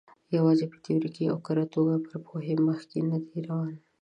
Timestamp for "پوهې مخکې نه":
2.27-3.17